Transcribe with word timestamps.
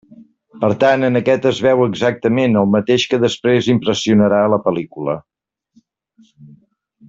Per 0.61 0.69
tant 0.83 1.07
en 1.09 1.19
aquest 1.19 1.45
es 1.49 1.59
veu 1.65 1.83
exactament 1.87 2.57
el 2.63 2.71
mateix 2.77 3.07
que 3.11 3.21
després 3.27 3.69
impressionarà 3.75 4.41
la 4.55 4.63
pel·lícula. 4.69 5.17